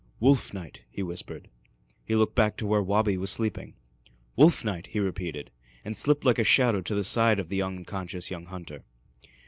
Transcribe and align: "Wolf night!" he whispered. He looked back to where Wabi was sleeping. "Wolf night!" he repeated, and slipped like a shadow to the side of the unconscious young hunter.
"Wolf 0.19 0.51
night!" 0.51 0.81
he 0.89 1.03
whispered. 1.03 1.47
He 2.03 2.15
looked 2.15 2.33
back 2.33 2.57
to 2.57 2.65
where 2.65 2.81
Wabi 2.81 3.19
was 3.19 3.29
sleeping. 3.29 3.75
"Wolf 4.35 4.65
night!" 4.65 4.87
he 4.87 4.99
repeated, 4.99 5.51
and 5.85 5.95
slipped 5.95 6.25
like 6.25 6.39
a 6.39 6.43
shadow 6.43 6.81
to 6.81 6.95
the 6.95 7.03
side 7.03 7.37
of 7.37 7.49
the 7.49 7.61
unconscious 7.61 8.31
young 8.31 8.47
hunter. 8.47 8.83